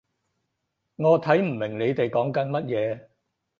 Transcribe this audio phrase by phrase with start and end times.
[0.95, 3.07] 我睇唔明你哋講緊乜嘢